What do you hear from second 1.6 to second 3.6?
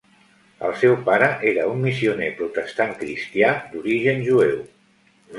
un missioner protestant cristià,